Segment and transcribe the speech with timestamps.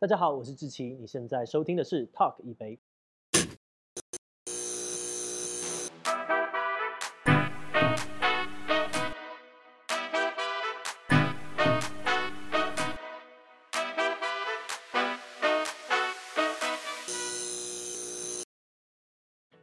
[0.00, 2.78] 大家好，我是志奇，你现在收听的是 Talk 一杯。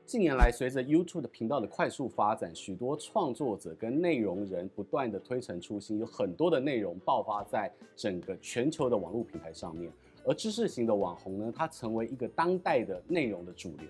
[0.06, 9.90] 近年来，随着 YouTube 的频道的快速发展，许多创作者跟内容人不断的推陈出新，有很多的内容爆发在整个全球的网络平台上面。
[10.28, 13.88] 而知识型的网红呢，它成为一个当代的内容的主流。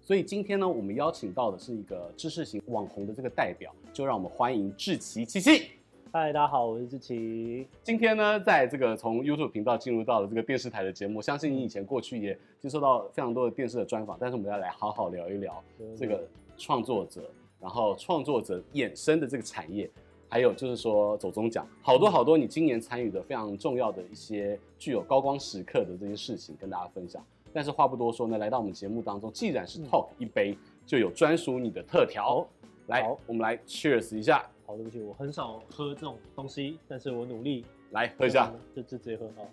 [0.00, 5.70] 所以今天呢，我们邀请到的是一个知识型网红的这个代表，就让我们欢迎志奇七七。
[6.12, 7.66] 嗨，大家好，我是志奇。
[7.84, 15.62] 今天呢，在这个从 YouTube 频道进入到了这个电视台的节目，相信你以前过去也接受到非常多的电视的专访，但是我们要来好好聊一聊
[15.96, 16.26] 这个
[16.56, 19.90] 创作者，然后创作者衍生的这个产业，
[20.36, 27.24] 还有就是说走中奖，好多好多你今年参与的非常重要的一些具有高光时刻的这些事情跟大家分享。
[27.54, 32.46] 但是话不多说呢，来到我们节目当中，既然是 Talk 一杯，就有专属你的特调，
[32.88, 34.46] 来，我们来 Cheers 一下。
[34.66, 39.48] 好，对不起，我很少喝这种东西，但是我努力来喝一下，就就直接喝好。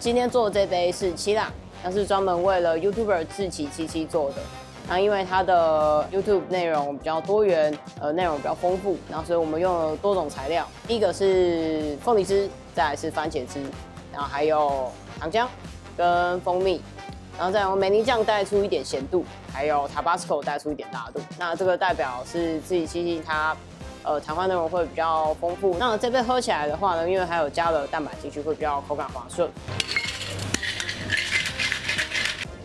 [0.00, 1.50] 今天做的这杯是七浪，
[1.82, 4.36] 那是专门为了 YouTuber 志祺七七做的。
[4.88, 10.66] 那因为它的 YouTube 内容比较多元，呃，内容比较丰富，然后所以我们用了多种材料。
[10.86, 13.60] 第一个是凤梨汁，再来是番茄汁，
[14.12, 15.46] 然后还有糖浆
[15.96, 16.80] 跟蜂蜜，
[17.36, 21.20] 然后再用梅尼酱带出一点咸度，还有 Tabasco 带出一点辣度。
[21.38, 23.54] 那这个代表是志祺七七它，
[24.04, 25.76] 呃，谈话内容会比较丰富。
[25.78, 29.50] 那这杯喝起来的话呢，因为还有加了蛋白进去，会比较口感滑顺。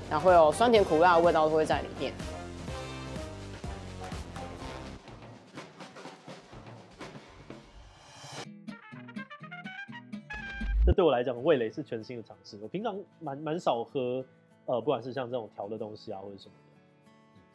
[0.09, 2.13] 然后会有酸甜苦辣的味道都会在里面。
[10.85, 12.59] 这对我来讲，味蕾是全新的尝试。
[12.61, 14.23] 我平常蛮蛮少喝，
[14.65, 16.71] 呃，不管是像这种调的东西啊，或者什么的。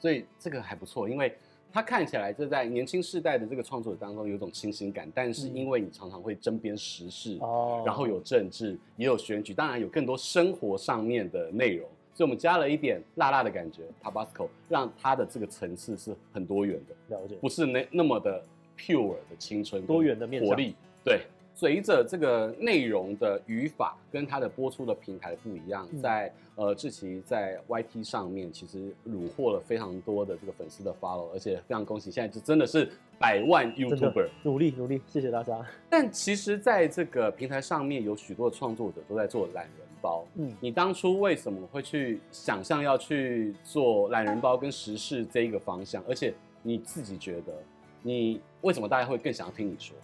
[0.00, 1.38] 所以这个还不错，因为
[1.72, 5.10] 它看起来就在年轻世代的这个创作者当中有种清新感。
[5.14, 11.88] 但是因为你常常会针砭时事，哦、嗯，然后有政治，也有选举，当然有更多生活上面的内容。
[12.14, 18.42] 所以我们加了一点辣辣的感觉，Tabasco，让它的这个层次是很多元的，了解，不是那那么的
[18.76, 20.74] pure 的青春，多元的面向，活力，
[21.04, 21.22] 对。
[21.58, 32.88] 随着这个内容的语法跟它的播出的平台不一样，在呃志奇在 YT 上面其实虏获了非常多的这个粉丝的 follow，而且非常恭喜，现在就真的是
[33.18, 35.66] 百万 YouTuber，努力努力，谢谢大家。
[35.90, 46.04] 但其实在这个平台上面有许多的创作者都在做懒人包，嗯，你当初为什么会去想象要去做懒人包跟时事这一个方向？
[46.08, 46.32] 而且
[46.62, 47.52] 你自己觉得，
[48.00, 49.96] 你为什么大家会更想要听你说？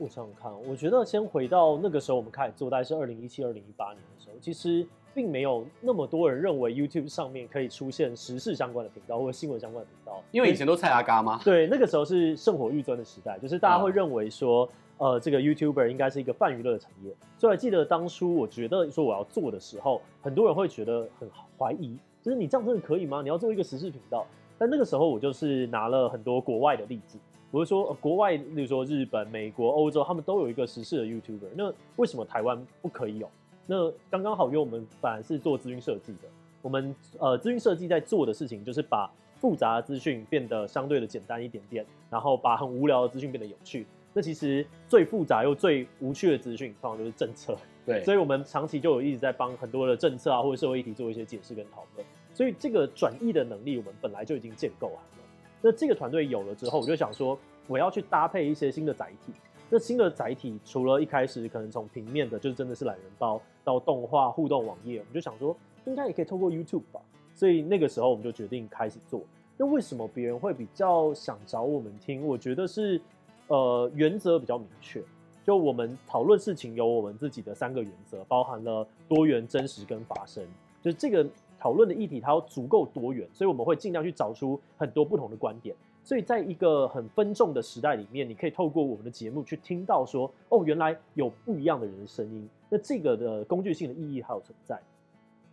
[0.00, 11.38] 我想想看，我觉得先回到那个时候，我们开始做，大概是二零一七、二零一八年的时候，其实并没有那么多人认为 YouTube 上面可以出现时事相关的频道或者新闻相关的频道，因为以前都蔡阿嘎吗？
[11.44, 14.66] 对，那个时候是圣火欲尊的时代，就是大家会认为说，
[14.96, 17.14] 呃，这个 YouTuber 应该是一个泛娱乐的产业。
[17.36, 21.28] 所以我还记得当初我觉得说我要做的时候，很多人会觉得很
[21.58, 23.20] 怀疑，就是你这样真的可以吗？
[23.20, 24.26] 你要做一个时事频道？
[24.56, 27.18] 但那个时候我就是拿了很多国外的例子。
[27.52, 31.48] 我是说，呃，国外，例如说日本、美国、欧洲，他们都有一个时事的 YouTuber。
[31.56, 33.28] 那为什么台湾不可以有？
[33.66, 36.28] 那刚刚好，因为我们反而是做资讯设计的，
[36.62, 39.10] 我们呃资讯设计在做的事情就是把
[39.40, 43.84] 复杂的资讯变得相对的简单一点点，然后把很无聊的资讯变得有趣。
[44.12, 47.56] 那其实最复杂又最无趣的资讯，通常就是政策。
[47.84, 52.06] 对，所以我们长期就有一直在帮很多的政策啊或者社会议题做一些解释跟讨论。
[52.32, 55.19] 所以这个转译的能力，我们本来就已经建构好了。
[55.62, 59.32] 那这个团队有了之后，我就想说，我要去搭配一些新的载体。
[59.68, 67.00] 那新的载体，除了一开始可能从平面的，就是真的是懒人包，到动画、互动网页，我们就想说，应该也可以透过 YouTube 吧。
[67.34, 69.22] 所以那个时候我们就决定开始做。
[69.56, 72.26] 那为什么别人会比较想找我们听？
[72.26, 73.00] 我觉得是，
[73.48, 75.02] 呃，原则比较明确。
[75.44, 80.42] 就我们讨论事情有我们自己的三个原则，包含了多元、真实跟发声。
[80.82, 81.26] 就这个。
[81.60, 85.76] 讨论的议题它要足够多元，所以我们会尽量去找出很多不同的观点。
[86.02, 92.48] 所以在一个很分众的时代里面，你可以透过我们的节目去听到说，哦，原来有不一样的人的声音。
[92.70, 94.80] 那这个的工具性的意义还有存在。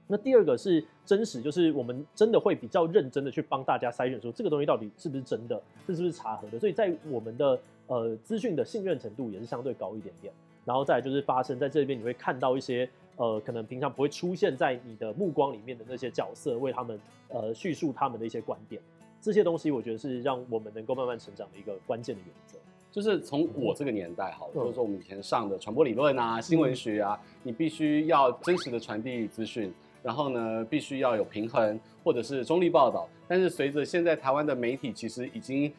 [0.07, 6.57] 那第二个是真实，就是我们真的会比较认真的去帮大家筛选，说这个东西到底是不是真的，这是不是查核的。
[6.57, 10.33] 所以在我们的呃资讯的信任程度也是相对高一点点。
[10.63, 12.89] 然后再来就是发生，在这边你会看到一些。
[13.17, 16.99] 呃，可能平常不会出现在你的目光里面的那些角色，为他们
[17.29, 18.81] 呃叙述他们的一些观点，
[19.19, 22.57] 这些东西我觉得是让我们能够慢慢成长的一个关键的原则。
[22.89, 29.71] 就是从我这个年代好了，嗯、就是说我们以前上的传播理论啊、新闻学啊，嗯、你必须要真实的传递资讯，
[30.01, 33.07] 然后呢，必须要有平衡或者是中立报道。
[33.27, 35.71] 但是随着现在台湾的媒体其实已经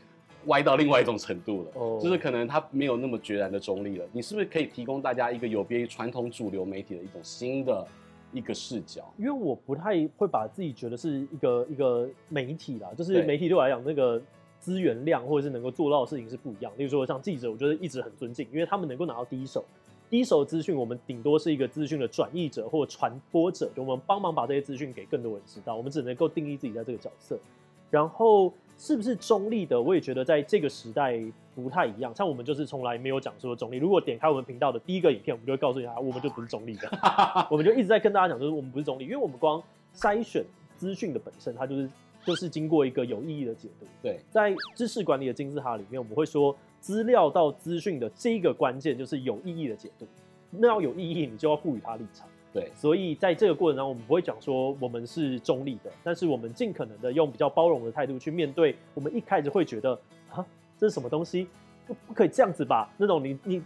[0.48, 4.04] 歪到另外一种程度了，哦、就是可能它没有那么决然的中立了。
[4.12, 7.86] 你是不是可以提供大家一个有别于传统主流媒体的一种新的
[8.32, 9.02] 一个视角？
[9.16, 14.20] 因为我不太会把自己觉得是一个一个媒体啦，就是媒体对我来讲那个。
[14.60, 16.70] 资源量或者是能够做到的事情是不一样。
[16.76, 19.64] 例如说，像记者，我觉得一直很尊敬，因为他们能够拿到第一手、
[20.10, 20.74] 第一手资讯。
[20.74, 25.76] 我们顶多是一个资讯的转译者或传播者，就我们帮忙把这些资讯给更多人知道。
[25.76, 27.38] 我们只能够定义自己在这个角色。
[27.88, 29.80] 然后，是不是中立的？
[29.80, 31.20] 我也觉得在这个时代
[31.54, 32.14] 不太一样。
[32.14, 33.76] 像我们就是从来没有讲说中立。
[33.76, 36.88] 如果点开我们频道的第一个影片，我们就会告诉大家，我们就不是中立的。
[37.50, 39.62] 我们就一直在跟大家讲，就是我们不是中立，因为我们光
[39.94, 40.44] 筛选
[40.76, 41.90] 资讯的本身，它就是。
[42.26, 43.86] 就是经过一个有意义的解读。
[44.02, 50.06] 对，在知识管理的金字塔里面，我们会说，资料到资讯的这一个关键就是有意义的解读。
[50.50, 52.28] 那要有意义，你就要赋予它立场。
[52.52, 58.74] 对，所以在这个过程当中，我们不会讲说我们是中立的，但是我们尽可能的用比较包容的态度去面对。
[58.94, 59.92] 我们一开始会觉得
[60.30, 60.44] 啊，
[60.78, 61.48] 这是什么东西？
[61.86, 62.90] 不不可以这样子吧？
[62.96, 63.62] 那种你你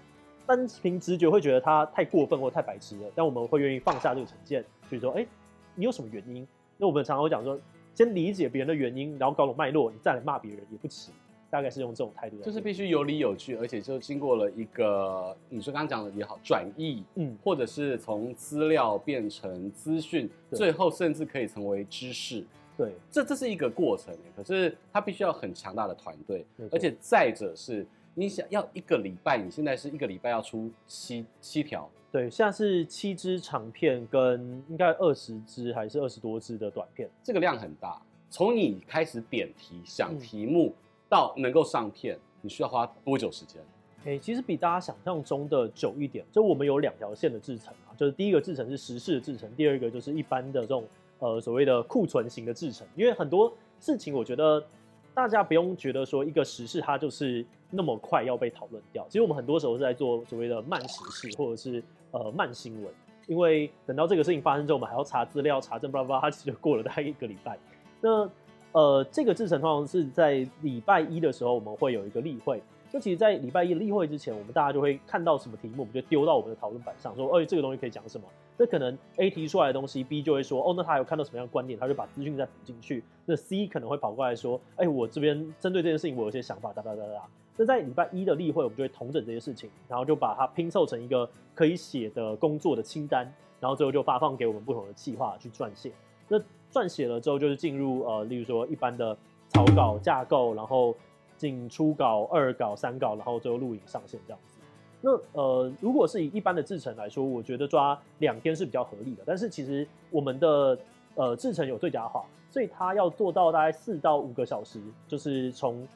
[0.46, 3.11] 单凭直觉会觉得他太过分或太白痴了。
[3.14, 5.26] 但我们会愿意放下这个成见，所以说，哎、
[5.75, 6.46] 你有什么原因？
[6.76, 7.58] 那我们常常会讲说。
[7.94, 11.11] 先理解别人的原因，然后搞懂脉络，你再来骂别人也不迟。
[11.52, 22.43] 大概是用这种态度，就是必须有理有据，而且就经过了一个你说刚刚讲的也好，转译，嗯，或者是从资料变成资讯，最后甚至可以成为知识。
[22.75, 31.87] 对，这这是一个过程，可是它必须要很强大的团队，而且再者是你想要一个礼拜，你现在是一个礼拜要出七七条。
[32.10, 34.40] 对，现在是七支长片跟
[34.70, 38.00] 应该二十支还是二十多支的短片，这个量很大。
[38.31, 40.72] 从你开始点题、想题目
[41.12, 43.61] 到能够上片，你需要花多久时间？
[44.06, 46.25] 哎、其实比大家想象中的久一点。
[46.32, 50.85] 就我们有两条线的制程啊，就是第一个制程是时事的制程，第二个就是一般的这种
[51.19, 52.87] 呃所谓的库存型的制程。
[52.97, 54.64] 因为很多事情，我觉得
[55.12, 59.05] 大家不用觉得说一个时事它就是那么快要被讨论掉。
[59.11, 61.82] 其实我们很多时候是在做所谓的慢时事，或者是。
[62.14, 62.93] 呃，慢新闻，
[63.26, 67.59] 因为等到这个事情发生之后，我们还要查资料、查证，巴拉巴拉，它其实就过了大概一个礼拜。
[68.03, 68.29] 那
[68.73, 72.63] 呃，这个制程通常是在礼拜一的时候，我们会有一个例会。
[72.91, 78.27] 就其实，在礼拜一例会之前，我们大家就会看到什么题目，我们就丢到我们的讨论板上，说，哎，这个东西可以讲什么？
[78.59, 83.03] 那可能 A 提出来的东西，B 就会说，哦，那他有看到什么样的观点，他就把资讯再补进去。
[83.25, 87.23] 那 C 可能会跑过来说，哎，我这边针对这件事情，我有些想法，哒哒哒哒。
[87.57, 95.91] 那在礼拜一的例会，我们就会统整这些事情，然后就把它拼凑成一个可以写的工作的清单，然后最后就发放给我们不同的企划去撰写。
[96.29, 96.39] 那
[96.73, 99.17] 撰写了之后，就是进入呃，例如说一般的
[99.49, 100.95] 草稿架构，然后
[101.37, 104.59] 进初稿、二稿、三稿，然后最后录影上线这样子。
[105.01, 109.23] 那呃，如果是以一般的制程来说，我觉得抓两天是比较合理的。
[109.27, 110.79] 但是其实我们的
[111.15, 115.87] 呃制程有最佳化，所以它要做到大概四到五个小时，就是从。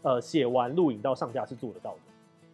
[0.00, 1.98] 呃，写完录影到上架是做得到的。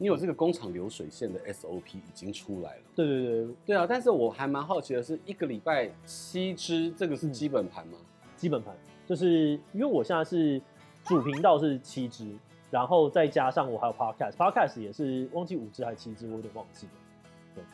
[0.02, 2.82] 你有这个工厂流水线的 SOP 已经出来了。
[2.96, 3.86] 对对对对啊！
[3.86, 7.98] 但是我还蛮好奇的是，一个礼拜七支，这个是基本盘吗？
[8.00, 8.74] 嗯、基本盘
[9.06, 10.58] 就是因为我现在是
[11.04, 12.26] 主频道是七支，
[12.70, 16.92] 然后再加上我还有 Podcast，Podcast 也是忘记五支还是七支，我有点忘记了。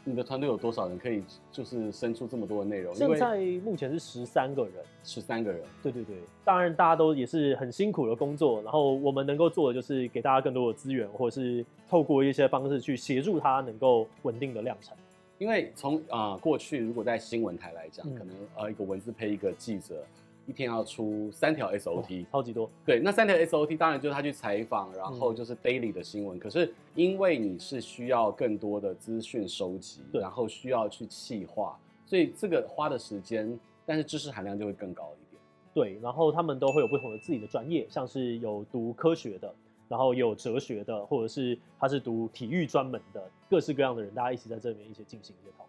[0.05, 2.95] 你的团队有多少人可以就是生出这么多的内容？
[2.95, 4.73] 现在目前是十三个人，
[5.05, 5.61] 十三个人。
[5.83, 14.97] 对对对，当然大家都也是很辛苦的工作，然后我们能够做的就是给大家更多的资源，或者是透过一些方式去协助他能够稳定的量产。
[15.39, 20.05] 因为从啊、呃、过去，如果在新闻台来讲，嗯、可能呃一个文字配一个记者。
[20.47, 22.71] 一天要出三条 SOT，超级多。
[22.85, 26.39] 对，那三条 SOT 当然就是他去采访，然后就是 daily 的新闻。
[26.39, 35.43] 嗯、可是因为你是需要更多的资讯收集，对然后需要去细化，所以这个花的时间，但是知识含量就会更高一点。
[35.75, 39.53] 对，然后他们都会有不同的自己的专业，像是有读科学的，
[39.89, 45.66] 然后有哲学的，或者是他是读体育专门的，各式各样的人，大家一起在这里面一起进行一些讨论。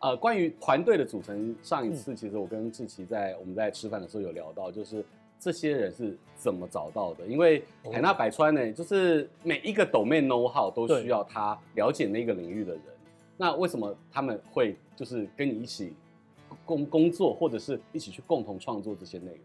[0.00, 5.04] 呃，关于团队的组成，上一次其实我跟志奇在我们在吃饭的时候有聊到，就是
[5.38, 7.26] 这些人是怎么找到的？
[7.26, 12.82] 因为海纳百川呢，就是每一个 domain know how 都需要他了解那个领域的人。
[13.36, 15.92] 那为什么他们会就是跟你一起
[16.64, 19.40] 工工作，或者是一起去共同创作这些内容？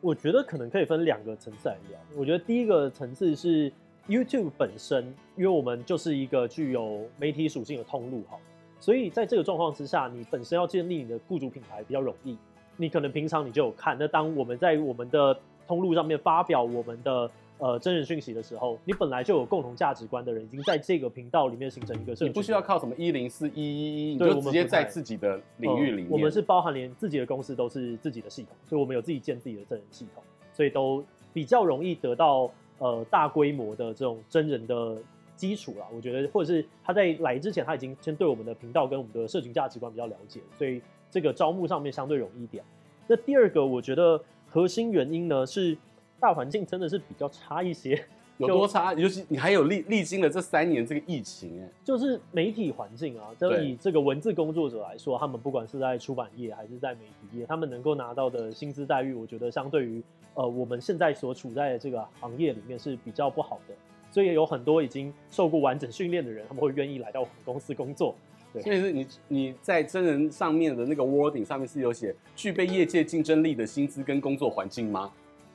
[0.00, 2.00] 我觉得可能可以分两个层次来聊。
[2.16, 3.72] 我觉得第一个层次是
[4.08, 5.04] YouTube 本身，
[5.36, 8.36] 因为我们就是一个具有媒体属性的通路，哈。
[8.80, 12.36] 所以在这个状况之下，你本身要建立你的雇主品牌比较容易。
[12.76, 22.28] 你可能平常你就有看，那当我们在我们的通路上面发表我们的呃真人讯息的时候，你本来就有共同价值观的人，已经在这个频道里面形成一个社群。
[22.28, 26.06] 你不需要靠什么一零四一一一，你就直接在自己的领域里面。
[26.06, 30.22] 呃，我们是包含连自己的公司都是自己的系统，所以我们有自己建自己的真人系统，
[30.54, 34.96] 所以都比较容易得到呃大规模的这种真人的
[35.40, 35.86] 基础啦。
[35.94, 40.80] 我觉得，或者是他在来之前，他已经先对我们的频道跟我们的社群价值观比较了解，所以。
[41.12, 42.62] 这个招募上面相对容易一点。
[43.08, 45.76] 那第二个，我觉得核心原因呢是
[46.20, 48.00] 大环境真的是比较差一些。
[48.38, 48.94] 有多差？
[48.94, 53.26] 尤其你还有历历经了这三年这个疫情，哎，就是媒体环境啊。
[53.36, 60.00] 就以这个文字工作者来说，他们不管是在出版业还是在媒体业，他们能够拿到的薪资待遇，我觉得相对于
[60.34, 63.74] 呃我们现在所处在的这个行业里面是比较不好的。
[64.10, 68.14] 所以有很多已经受过完整训练的人，他们会愿意来到我们公司工作。
[68.52, 75.12] 对，所以是你你在真人上面的那个 wording 上面是有写具备业界竞争力的薪资跟工作环境吗？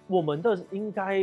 [0.08, 1.22] 我们的应该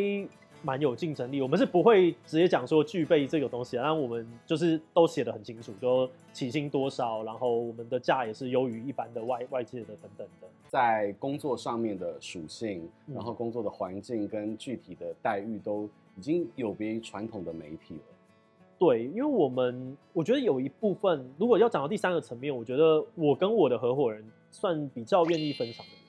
[0.63, 10.49] 蛮有竞争力，我们是不会直接讲说具备这个东西，但我们就是都写得很清楚，就起薪多少，然后我们的价也是优于一般的外外界的等等的。
[10.69, 18.01] 在工作上面的属性，然后工作的环境跟具体的待遇都已经有别于传统的媒体了。
[18.79, 26.03] 对，因为我们我觉得有一部分，如果要讲到第三个层面，我觉得我跟我的合伙人算比较愿意分享的人，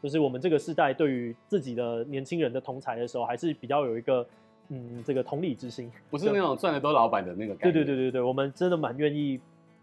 [0.00, 4.24] 就是我们这个世代对于自己的年轻人的同才的时候，还是比较有一个
[4.68, 7.72] 嗯这个同理之心，不是那种赚的都老板的那个感觉。
[7.72, 9.40] 对对对对对，我们真的蛮愿意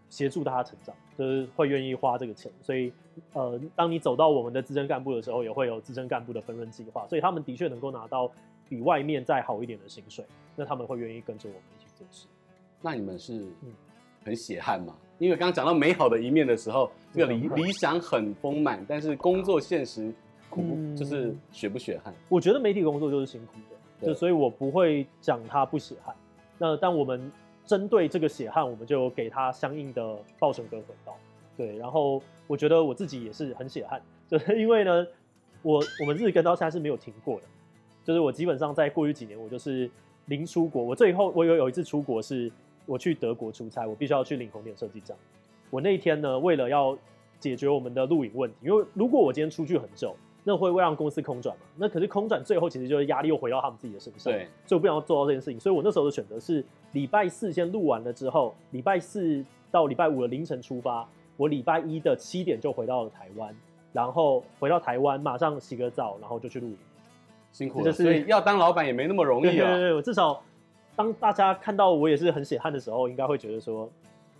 [0.09, 2.49] 协助大家成长，就是会愿意花这个钱。
[2.61, 2.93] 所以
[3.33, 8.31] 呃，当你走到我们的资深干部的时候，也会有资深干部的分润计划，所以他们的确能够拿到
[8.69, 10.23] 比外面再好一点的薪水，
[10.55, 12.27] 那他们会愿意跟着我们一起做事。
[12.81, 13.45] 那你们是
[14.23, 14.95] 很血汗吗？
[15.17, 20.13] 因为刚刚讲到美好的一面的时候，这个理理想很丰满，但是工作现实
[20.49, 20.61] 苦，
[20.95, 22.13] 就是血不血汗？
[22.29, 23.53] 我觉得媒体工作就是辛苦
[23.99, 26.15] 的，就所以我不会讲他不血汗。
[26.57, 27.29] 那但我们
[27.65, 31.17] 针对这个血汗，我们就给他相应的报酬跟回报。
[31.57, 35.05] 对，然后我觉得我自己也是很血汗，就是因为呢，
[35.61, 37.47] 我我们日更到现在是没有停过的，
[38.09, 39.89] 就是我基本上在过去几年，我就是。
[40.25, 42.51] 零出国，我最后我有有一次出国是
[42.85, 45.17] 我去德国出差，我必须要去领红点设计章。
[45.71, 46.95] 我那一天呢，为了要
[47.39, 51.63] 解决我们的录影问题，因为如果我今天出去很久，那会会让公司空转嘛。
[51.77, 55.59] 那可是空转最后其实就是压力又回到他们自己的身上，对，所以我不想要做到这件事情。
[55.59, 63.55] 所以我那时候的选择是礼拜四先录完了之后，礼拜四到礼拜五的凌晨出发，我礼拜一的七点就回到了台湾，
[63.93, 66.77] 然后回到台湾马上洗个澡，然后就去录影。
[67.51, 69.67] 辛苦了，所以要当老板也没那么容易啊。
[69.67, 70.41] 对对对，我至少
[70.95, 73.89] 当大家看到我也是很血汗的时候，应该会觉得说，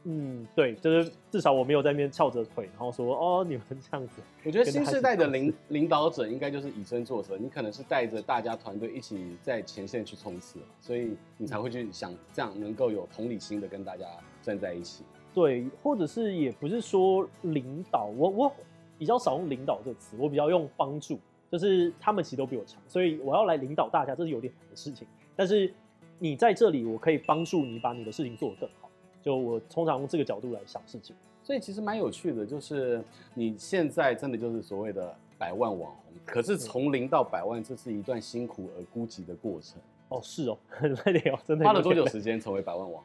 [0.04, 4.22] 嗯，对，就是至少我没有在那边翘着腿，然后说哦，你们这样子。
[4.44, 14.06] 我觉得新时代的领领导者应该就是以身作则，你可能是带着大家团队一起在前线去冲刺，所以你才会去想这样能够有同理心的跟大家
[14.42, 15.04] 站在一起。
[15.34, 18.52] 对，或者是也不是说领导，我我
[18.98, 21.20] 比较少用领导这个词，我比较用帮助。
[21.52, 25.08] 就是他们其实都比我强，所以我要来领导大家，这是有点难的事情。
[25.36, 25.74] 但是
[26.20, 28.90] 你在这里，我可以帮助你把你的事情做得更好。
[29.22, 32.46] 就我通常用这个角度来想事情，所以其实蛮有趣的。
[32.46, 33.04] 就是
[33.34, 39.82] 你现在真的就是所谓的百万网红，可是从零到百万，这是一段辛苦而孤寂的过程。
[40.10, 41.66] 哦，是哦，很累哦，真的。
[41.66, 43.04] 花了多久时间成为百万网红？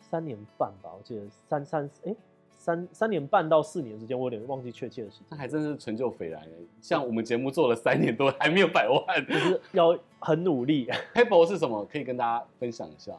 [0.00, 2.14] 三年半吧，我记得三三哎。
[2.56, 5.26] 三三年半到四年之间，我有点忘记确切的时间。
[5.30, 6.42] 那还真是成就斐然。
[6.80, 10.88] 像我们节目做了三年多，还没有百万，就是 要很努力。
[11.14, 11.84] Pebble 是什么？
[11.84, 13.12] 可以跟大家分享一下。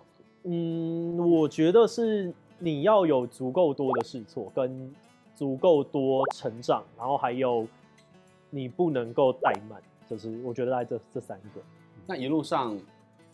[0.44, 4.94] 嗯，我觉得是你要有足够多的试错，跟
[5.36, 7.68] 足够多成长，然后还有
[8.50, 11.62] 你不能够怠慢，就是我觉得在这这三个。
[12.06, 12.78] 那一路上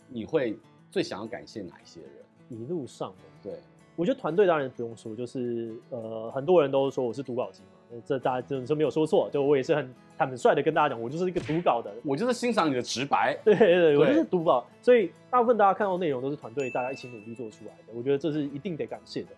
[0.08, 0.56] 你会
[0.90, 2.10] 最想要感谢哪一些人？
[2.50, 3.58] 一路上，对。
[3.96, 19.28] 我觉得团队当然不用说，就是呃，很多人都说我是读稿机嘛，这大家真的没有说错，就我也是很坦率的跟大家讲，我就是一个读稿的，我就是欣赏你的直白， 对对对，我就是读稿，所以大部分大家看到内容都是团队大家一起努力做出来的，我觉得这是一定得感谢的。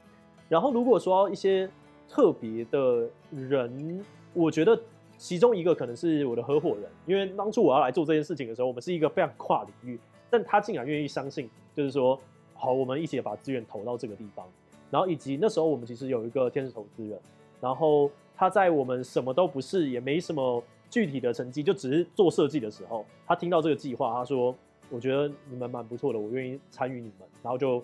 [0.49, 1.69] 然后如果说一些
[2.09, 4.81] 特别的人，我觉得
[5.19, 12.19] 其中一个可能是我的合伙人，因为当初我要来做这件事情的时候，我们是一个非常跨领域，但他竟然愿意相信，就是说。
[12.57, 14.47] 好，我们一起把资源投到这个地方，
[14.91, 17.19] 然后以及那时候我们其实有一个天使投资人，
[17.61, 24.55] 然后他在我们什么都不是，也没什么具体的成绩，就只是做设计的时候，他听到这个计划，他说
[24.91, 27.83] ：“我觉得你们蛮不错的，我愿意参与你们。”然后就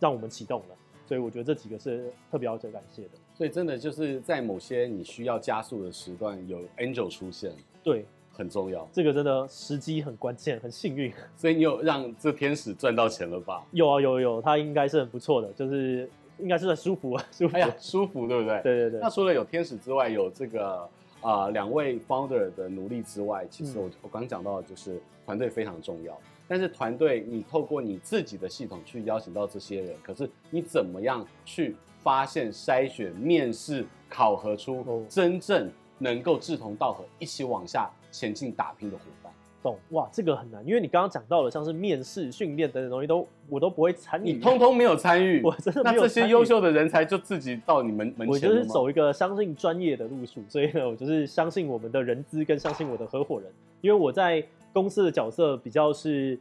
[0.00, 0.76] 让我们启动了。
[1.06, 3.10] 所以我觉得这几个是特别要感谢的。
[3.34, 7.52] 所以真的就是在某些你需要加速的时段，有 Angel 出现，
[7.82, 8.86] 对，很重要。
[8.92, 11.12] 这个真的时机很关键，很幸运。
[11.36, 13.64] 所以你有让这天使赚到钱了吧？
[13.70, 17.56] 有啊，有有，他应该是很不错的，就是应该是很舒服啊， 舒服。
[17.56, 18.60] 哎呀，舒服，对不对？
[18.62, 19.00] 对对对。
[19.00, 20.88] 那除了有天使之外，有这个
[21.20, 26.18] 啊两位 founder 的努力之外，其实我、嗯、我刚刚讲到的就是团队非常重要。
[26.46, 39.32] 但是团队，你透过你自己的系统去邀请到这些人，可是你怎么样去发现、筛选、面试、考核出真正能够志同道合、一起往下前进打拼的伙伴？
[39.62, 45.82] 懂哇，这个很难，因为你刚刚讲到了像是面试、训练等等东西都我都不会参与，你通通没有参与， 我真的。
[45.82, 48.28] 那这些优秀的人才就自己到你们门前。
[48.28, 54.44] 我就是走一个相信专业的路数，所以呢，我就是相信我们的人资跟相信我的合伙人，因为我在。
[54.74, 56.36] 公司的角色比较是，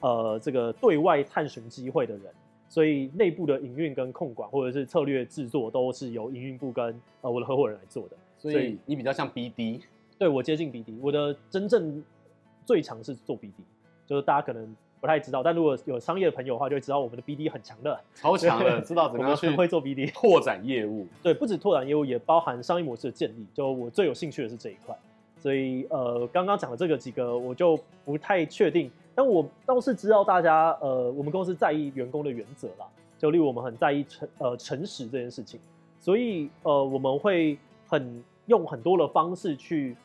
[0.00, 2.24] 呃，这个对外探寻机会的人，
[2.68, 6.84] 所以内部的营运跟控管或者是策略制作都是由营运部跟
[7.22, 8.16] 呃我的合伙人来做的。
[8.36, 9.80] 所以你比较像 BD，
[10.18, 12.02] 对，我接近 BD，我的真正
[12.64, 13.52] 最强是做 BD，
[14.06, 21.06] 就是大家可能不太知道，但如果有商业的朋友的话，就会知道我们的 BD 很强的，超强的，知道怎么样去会做 BD 拓展业务。
[21.22, 23.46] 对，不止拓展业务，也包含商业模式的建立。
[23.54, 24.96] 就我最有兴趣的是这一块。
[25.40, 28.90] 所以，呃，刚刚讲的这个几个，我就不太确定。
[29.14, 32.84] 但我倒是知道大家，呃，我们公司在意员工的原则啦，
[33.16, 35.60] 就例如我们很在意诚，呃，诚实这件事情。
[36.00, 37.56] 所以，呃，我们会
[37.86, 39.96] 很用很多的方式去，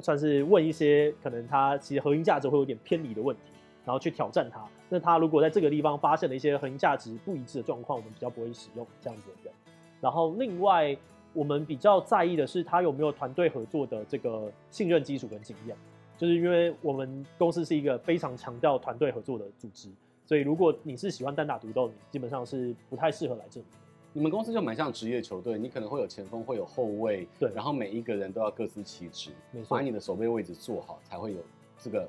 [0.00, 3.52] 算是问一些可能他其实核心价值会有点偏离的问题，
[3.84, 4.64] 然后去挑战他。
[4.88, 9.52] 那他如果在这个地方发现了一些核心价值不一致的状况，我们比较不会使用这样子的人。
[10.00, 10.96] 然后，另外。
[11.34, 15.74] 我们比较在意的是他有没有团队合作的这个信任基础跟经验，
[16.18, 19.88] 就是因为我们公司是一个非常强调团队合作的组织，
[20.26, 23.66] 所以如果你是喜欢单打独斗，你基本上是不太适合来这里。
[24.12, 31.38] 你们公司就蛮像职业球队，你可能会有前锋，会有后卫，对，然后每一个人都要各司其职，没错，把你的守备位置做好，才会有
[31.78, 32.08] 这个。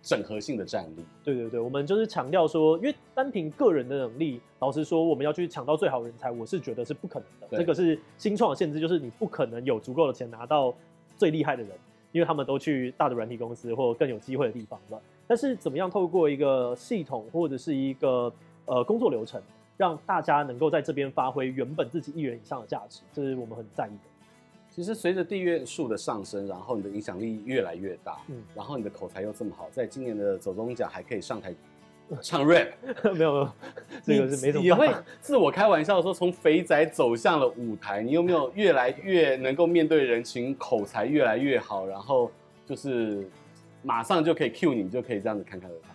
[0.00, 7.58] 整合性的战力，对对对，我们就是强调说，因为单凭个人的能力，老实说，我们要去抢到最好人才，我是觉得是不可能的。
[7.58, 10.72] 这个是新创的限制，就是你不可能有足够的钱拿到
[11.16, 11.72] 最厉害的人，
[12.12, 15.02] 因为他们都去大的软体公司或更有机会的地方了。
[15.26, 18.32] 但是怎么样透过一个系统或者是一个
[18.66, 19.42] 呃工作流程，
[19.78, 24.10] 让大家能够在这边发挥原本自己一元以上的价值，这是我们很在意的。
[24.68, 31.54] 其实随着订阅数的上升，然后你的影响力越来越大，嗯，然后你的口才又这么好，在今年的走中奖还可以上台
[32.20, 32.68] 唱 rap，
[33.14, 33.48] 没有没有，
[34.04, 34.64] 这个是没什么。
[34.64, 34.88] 也会
[35.20, 42.30] 自我开玩笑说，从肥仔走向了舞台，你有没有越来越能够面对人群，口才越来越好，然后
[42.66, 43.28] 就是
[43.82, 45.94] 马上就可以 cue 你，你就可以这样子侃侃而谈？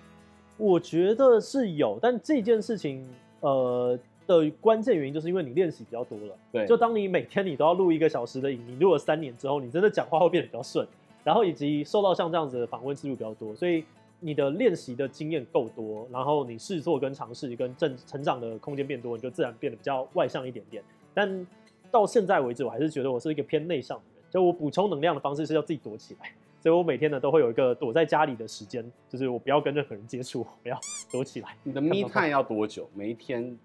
[0.57, 3.07] 我觉得是有，但这件事情，
[3.43, 3.99] 呃。
[4.25, 10.87] 的关键原因就是因为你练习比较多了，对，就当你每天你都要录一个小时的影，你录了三年之后，你真的讲话会变得比较顺，
[11.25, 13.83] 然后以及受到像这样子的访问次数比较多，所以
[14.21, 20.81] 你的练习的经验够多，然后你试错跟尝试跟正成长的空间变多，你就自然变得比较外向一点点。
[21.13, 21.45] 但
[21.91, 26.31] 到现在为止，我还是觉得我是一个偏内向的人，就我补充能量的方式是要自己躲起来，
[26.63, 30.79] 所以我每天呢都会有一个躲在家里的时间，就是我不要跟任何人接触， 我要
[31.11, 31.49] 躲起来。
[31.61, 32.89] 你的 me time 要多久？
[32.93, 33.59] 每一天？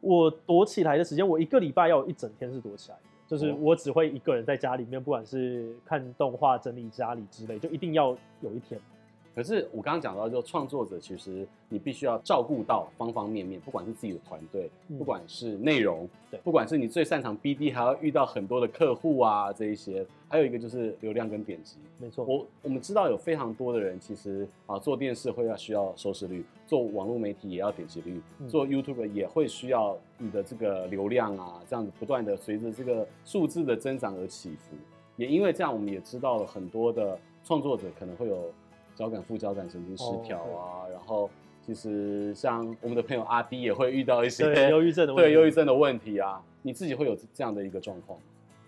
[0.00, 8.80] 我躲起来的时间，我一个礼拜要有一整天是躲起来的，就是我只会一个人在家里面，不管是看动画、整理家里之类，就一定要有一天。
[9.38, 21.76] 可是我刚刚讲到，就创作者其实你必须要照顾到方方面面，不管是自己的团队，不管是内容，对，不管是你最擅长 BD，还要遇到很多的客户啊这一些，还有一个就是流量跟点击。
[22.00, 34.74] 没错，我我们知道有非常多的人其实啊做电视会要需要收视率，做网络媒体也要点击率，做 YouTube 也会需要你的这个流量啊，这样子不断的随着这个数字的增长而起伏。
[35.14, 38.52] 也因为这样，我们也知道了很多的创作者可能会有。
[38.98, 41.30] 交感副交感神经失调啊，oh, 然后
[41.64, 48.18] 其实像我们的朋友阿 D 也会遇到一些忧郁症的问题，对忧郁症的问题啊，你自己会有这样的一个状况？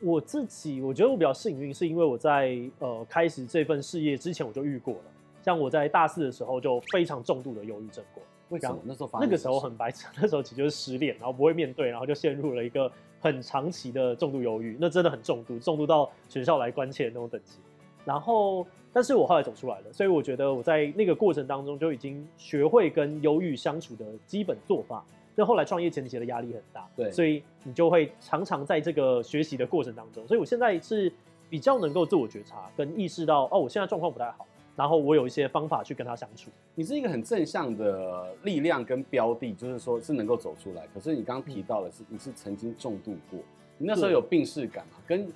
[0.01, 5.03] 我自己我觉得我比较幸运，是因为我在呃开始这份事业之前我就遇过了，
[5.43, 8.23] 像我在大四的时候就非常重度的忧郁症过。
[8.51, 8.79] 为什么？
[8.85, 12.91] 那时候发那个时候很白痴， 那时候其实就是失恋，然后不会面对，然后就陷入了一个
[13.21, 17.59] 很长期的重度忧郁，那真的很重度，重度到学校来关切的那种等级，
[18.05, 18.67] 然后。
[18.93, 25.05] 但是我后来走出来了，所以我觉得我在那个过程当中就已经学会跟忧郁相处的基本做法。
[25.37, 30.27] 那后来创业前期的压力很大，对，所以你就会常常在这个学习的过程当中。
[30.27, 31.13] 所以我现在是
[31.49, 36.51] 比较能够自我觉察跟意识到，哦，我现在状况不太好，然后我有一些方法去跟他相处。
[36.75, 40.85] 你是一个很正向的力量跟标的，就是说是能够走出来。
[40.93, 43.39] 可是你刚刚提到的是，你是曾经重度过，
[43.79, 44.99] 你那时候有病逝感嘛？
[45.07, 45.33] 跟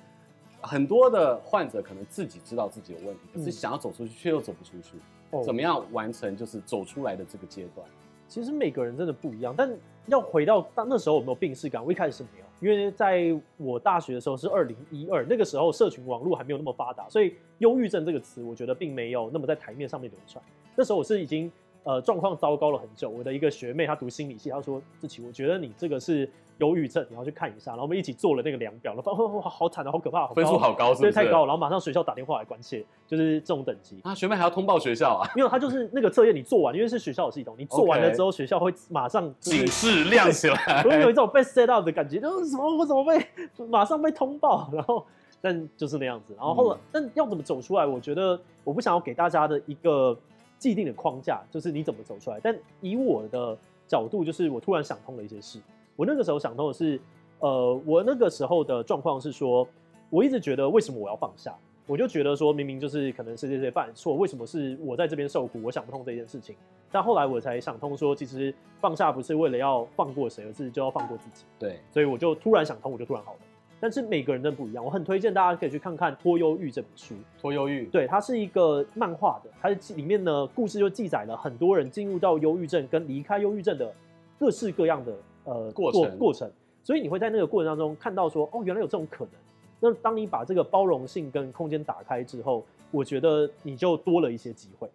[0.65, 4.97] 很多的患者可能自己知道自己有问题，可是想要走出去却又走不出去。
[5.43, 7.85] 怎么样完成就是走出来的这个阶段？
[8.27, 9.69] 其实每个人真的不一样，但
[10.07, 11.83] 要回到当那时候有没有病逝感？
[11.83, 20.43] 我一开始是没有，因为在我大学的时候是二零一二，那个时候社群网络还没有那么发达，所以忧郁症这个词我觉得并没有那么在台面上面流传。
[20.75, 21.51] 那时候我是已经
[21.83, 23.09] 呃状况糟糕了很久。
[23.09, 31.11] 我的一个学妹她读心理系，她说：“志奇，我觉得你这个是。”忧郁症，你要去看一下，然后我们一起做了那个量表，然后发 现哇，好惨啊，好可怕，分数好高，是不是？
[31.11, 34.15] 太高，然后马上学校打电话来关切，就是这种等级啊。
[34.15, 35.29] 学妹还要通报学校啊？
[35.35, 40.83] 没有，他就是那个测验你做完，因为是学校的系统，你做完了之后，学校会马上警示亮起来。
[40.85, 43.27] 我有一种被 set up 的感觉，就是什么我怎么被
[43.67, 45.05] 马上被通报，然后
[45.41, 47.85] 但就是那样子，然后后来、嗯、但要怎么走出来？
[47.85, 50.17] 我觉得我不想要给大家的一个
[50.57, 52.39] 既定的框架，就是你怎么走出来。
[52.41, 55.59] 但以我的角度，就是我突然想通了一些事。
[55.95, 56.99] 我那个时候想通的是。
[57.39, 59.67] 呃，我那个时候的状况是说，
[60.09, 61.53] 我一直觉得为什么我要放下？
[61.85, 65.61] 我就觉得说明明就是可能是这些犯错，为什么是我在这边受苦？
[65.61, 66.55] 我想不通这件事情。
[66.89, 71.43] 但后来我才想通说，其实放下不是为了要放过谁，而是就要放过自己。
[71.59, 73.39] 对，所以我就突然想通，我就突然好了。
[73.81, 77.13] 但是每个人都不一样，我很推荐大家可以去看看《脱忧郁》这本书。
[77.39, 83.93] 脱忧郁，对，它是一个漫画的，它里面呢故事就记载了很多人进入到忧郁症跟离开忧郁症的
[84.39, 85.13] 各式各样的
[85.45, 86.51] 呃过程过，过程。
[86.83, 89.33] 所以你会在那个过程当中看到说，哦，原来有这种可能。
[89.79, 94.87] 那当你把这个包容性跟空间打开之后，我觉得你就多了一些机会。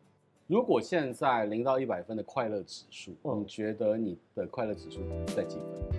[0.46, 5.89] 如果现在零到一百分的快乐指数，嗯，你觉得你的快乐指数在几分？